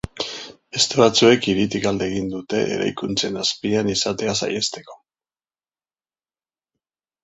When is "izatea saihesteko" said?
3.95-5.01